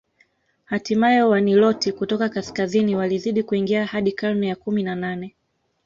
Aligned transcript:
Hatimaye 0.65 1.21
Waniloti 1.23 1.91
kutoka 1.91 2.29
kaskazini 2.29 2.95
walizidi 2.95 3.43
kuingia 3.43 3.85
hadi 3.85 4.11
karne 4.11 4.47
ya 4.47 4.55
kumi 4.55 4.83
na 4.83 4.95
nane 4.95 5.35